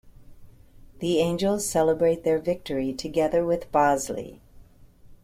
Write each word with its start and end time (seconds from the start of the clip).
The 0.97 1.19
Angels 1.19 1.69
celebrate 1.69 2.23
their 2.23 2.39
victory 2.39 2.91
together 2.91 3.45
with 3.45 3.71
Bosley. 3.71 4.41